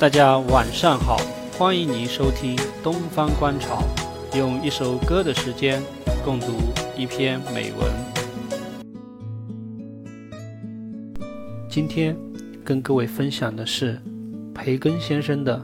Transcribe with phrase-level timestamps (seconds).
[0.00, 1.16] 大家晚上好，
[1.58, 2.54] 欢迎您收听
[2.84, 3.82] 《东方观潮》，
[4.38, 5.82] 用一首歌的时间
[6.24, 6.52] 共读
[6.96, 7.90] 一篇美文。
[11.68, 12.16] 今天
[12.64, 14.00] 跟各位分享的是
[14.54, 15.60] 培根先生的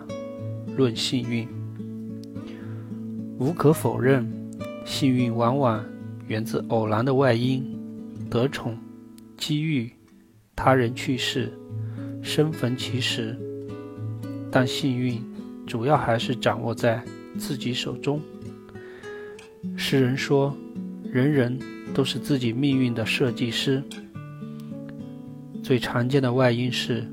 [0.75, 1.47] 《论幸运》。
[3.39, 4.29] 无可否认，
[4.85, 5.85] 幸运往往
[6.27, 7.65] 源自偶然的外因，
[8.29, 8.77] 得宠、
[9.37, 9.93] 机遇、
[10.57, 11.57] 他人去世、
[12.21, 13.39] 生逢其时。
[14.55, 15.21] 但幸运
[15.67, 17.03] 主要还是掌握在
[17.37, 18.21] 自己手中。
[19.77, 20.57] 诗人说
[21.11, 21.59] ：“人人
[21.93, 23.83] 都是自己命运的设计师。”
[25.61, 27.05] 最常见的外因是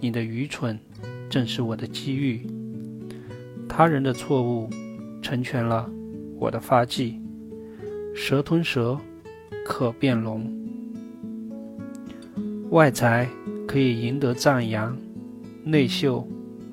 [0.00, 0.76] 你的愚蠢，
[1.28, 2.40] 正是我的机遇；
[3.68, 4.68] 他人的错误。
[5.22, 5.88] 成全了
[6.38, 7.20] 我的发迹，
[8.16, 8.98] 蛇吞蛇，
[9.64, 10.50] 可变龙。
[12.70, 13.28] 外财
[13.68, 14.96] 可以赢得赞扬，
[15.62, 16.26] 内秀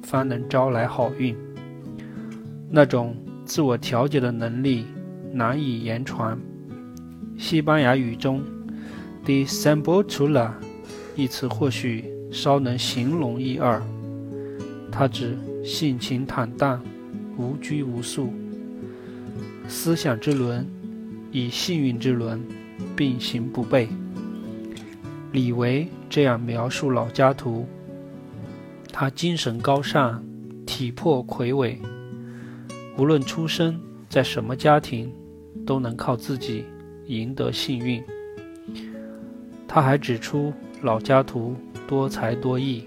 [0.04, 1.36] 方能招来好运。
[2.70, 4.86] 那种自我调节的能力
[5.31, 6.38] 难以言传。
[7.38, 8.42] 西班牙语中
[9.23, 10.54] d e s e m b l t u l a
[11.16, 13.81] 一词或许稍能形容一二，
[14.92, 16.82] 它指性情坦荡。
[17.39, 18.34] 无拘无束，
[19.67, 20.66] 思想之轮
[21.32, 22.44] 与幸运之轮
[22.95, 23.88] 并行不悖。
[25.32, 27.67] 李维这样描述老家图：
[29.00, 30.23] 他精神高尚，
[30.66, 31.80] 体魄魁伟，
[32.98, 35.14] 无论出生在什么家庭，
[35.67, 36.66] 都能靠自己
[37.06, 38.04] 赢得幸运。
[39.67, 41.56] 他还指出老家图
[41.88, 42.86] 多才多艺，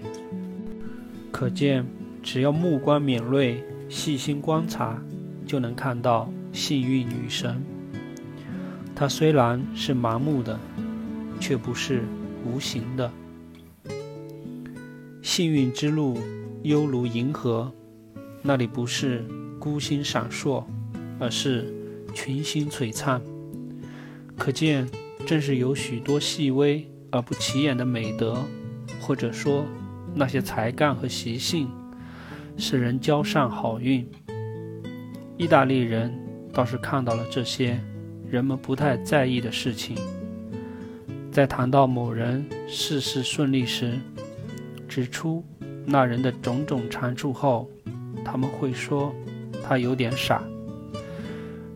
[1.31, 1.85] 可见
[2.21, 3.63] 只要目光敏锐。
[3.87, 5.01] 细心观察，
[5.45, 7.63] 就能看到幸运女神。
[8.93, 10.59] 她虽然是盲目的，
[11.39, 12.03] 却不是
[12.45, 13.09] 无形的。
[15.31, 16.17] 幸运之路
[16.61, 17.71] 犹如银河，
[18.41, 19.23] 那里不是
[19.61, 20.61] 孤星闪烁，
[21.21, 21.73] 而是
[22.13, 23.21] 群星璀璨。
[24.37, 24.85] 可见，
[25.25, 28.43] 正是有许多细微而不起眼的美德，
[28.99, 29.63] 或者说
[30.13, 31.69] 那些才干和习性。
[32.57, 34.05] 使人交上好运。
[35.37, 36.13] 意大利人
[36.51, 37.79] 倒是看到了这些
[38.29, 39.95] 人们不太在意的事情，
[41.31, 43.97] 在谈到某人事事顺利时，
[44.91, 45.41] 指出
[45.85, 47.65] 那人的种种长处后，
[48.25, 49.15] 他们会说
[49.63, 50.43] 他有点傻。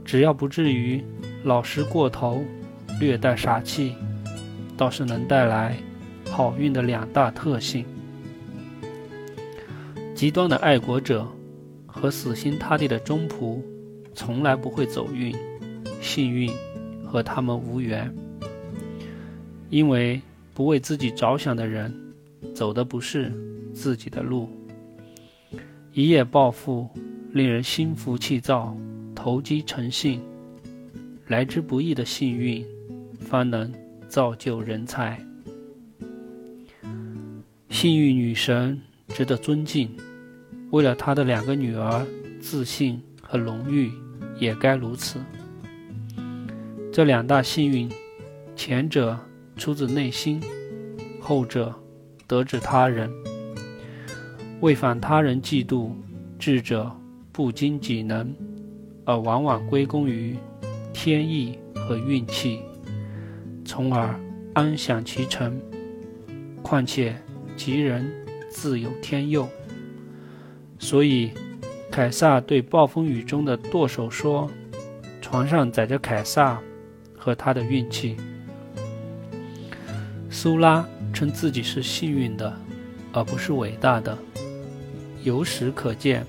[0.03, 1.01] 只要不至于
[1.45, 2.43] 老实过头，
[2.99, 3.95] 略带傻气，
[4.75, 5.77] 倒是能带来
[6.29, 7.85] 好运的两大特性。
[10.13, 11.25] 极端的爱国者
[11.87, 13.61] 和死心塌地的忠仆，
[14.13, 15.33] 从来不会走运，
[16.01, 16.51] 幸运
[17.05, 18.13] 和他们无缘。
[19.69, 20.21] 因为
[20.53, 21.93] 不为自己着想的人，
[22.53, 23.31] 走的不是
[23.73, 24.49] 自己的路。
[25.93, 26.89] 一夜暴富，
[27.31, 28.75] 令人心浮气躁，
[29.15, 30.21] 投机成性。
[31.27, 32.65] 来之不易的幸运，
[33.19, 33.73] 方能
[34.07, 35.19] 造就人才。
[37.69, 38.81] 幸运女神。
[39.09, 39.89] 值得尊敬，
[40.71, 42.05] 为了她的两个女儿
[42.41, 43.91] 自信和荣誉，
[44.39, 45.19] 也该如此。
[46.91, 47.89] 这两大幸运，
[48.55, 49.17] 前者
[49.55, 50.41] 出自内心，
[51.21, 51.73] 后者
[52.27, 53.11] 得之他人。
[54.61, 55.91] 为反他人嫉妒，
[56.39, 56.91] 智者
[57.31, 58.33] 不经己能，
[59.03, 60.35] 而往往归功于
[60.93, 62.61] 天意和运气，
[63.63, 64.19] 从而
[64.53, 65.59] 安享其成。
[66.61, 67.15] 况且
[67.55, 68.11] 吉人。
[68.47, 69.49] 自有天佑，
[70.79, 71.31] 所以
[71.91, 74.49] 凯撒对暴风雨中的舵手说
[75.21, 76.57] ：“船上载着凯撒
[77.17, 78.15] 和他的运气。”
[80.31, 82.53] 苏拉称自己是幸运的，
[83.13, 84.15] 而不是伟大的。
[85.23, 86.25] 由史可见，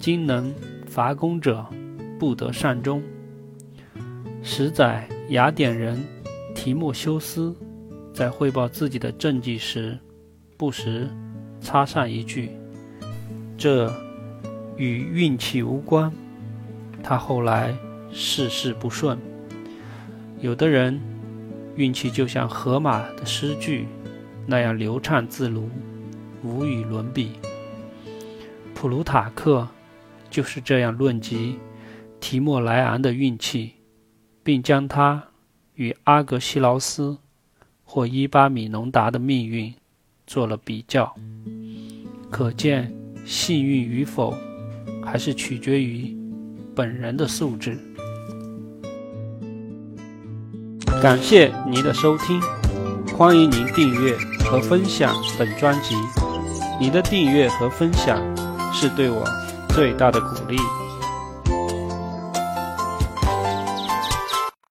[0.00, 0.52] 今能
[0.86, 1.64] 伐功者
[2.18, 3.02] 不得善终。
[4.42, 6.02] 十载雅典人
[6.54, 7.54] 提莫修斯
[8.14, 9.98] 在汇报自己的政绩时。
[10.56, 11.10] 不时
[11.60, 12.50] 插上一句
[13.58, 13.92] ：“这
[14.76, 16.10] 与运气无关。”
[17.02, 17.76] 他后来
[18.12, 19.18] 事事不顺。
[20.40, 21.00] 有的人
[21.76, 23.86] 运气就像荷马的诗句
[24.46, 25.68] 那样流畅自如，
[26.42, 27.32] 无与伦比。
[28.74, 29.68] 普鲁塔克
[30.30, 31.58] 就是这样论及
[32.20, 33.72] 提莫莱昂的运气，
[34.42, 35.22] 并将他
[35.74, 37.18] 与阿格西劳斯
[37.84, 39.72] 或伊巴米农达的命运。
[40.24, 41.14] 做了比较，
[42.30, 42.90] 可见
[43.26, 44.32] 幸运与否，
[45.04, 46.16] 还是取决于
[46.74, 47.76] 本人的素质。
[51.02, 52.40] 感谢您的收听，
[53.18, 55.96] 欢迎您订阅和分享本专辑。
[56.78, 58.20] 您的订阅和分享
[58.72, 59.24] 是对我
[59.70, 60.56] 最大的鼓励。